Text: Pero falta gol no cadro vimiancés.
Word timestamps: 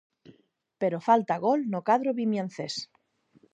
Pero 0.81 1.05
falta 1.07 1.41
gol 1.45 1.59
no 1.71 1.79
cadro 1.87 2.11
vimiancés. 2.19 2.73